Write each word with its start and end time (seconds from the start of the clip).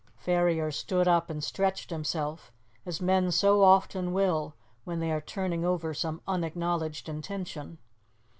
Ferrier 0.17 0.71
stood 0.71 1.07
up 1.07 1.29
and 1.29 1.43
stretched 1.43 1.91
himself, 1.91 2.51
as 2.87 3.01
men 3.03 3.29
so 3.31 3.63
often 3.63 4.13
will 4.13 4.55
when 4.83 4.99
they 4.99 5.11
are 5.11 5.21
turning 5.21 5.63
over 5.63 5.93
some 5.93 6.21
unacknowledged 6.27 7.07
intention. 7.07 7.77